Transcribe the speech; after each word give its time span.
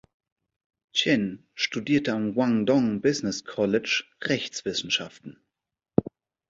Chen 0.93 1.47
studierte 1.53 2.13
am 2.15 2.33
Guangdong 2.33 3.01
Business 3.01 3.45
College 3.45 4.03
Rechtswissenschaften. 4.23 5.37